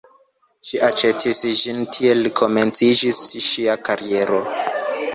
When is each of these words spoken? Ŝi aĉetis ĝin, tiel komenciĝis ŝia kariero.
Ŝi 0.69 0.79
aĉetis 0.87 1.43
ĝin, 1.59 1.85
tiel 1.97 2.33
komenciĝis 2.41 3.23
ŝia 3.53 3.81
kariero. 3.87 4.45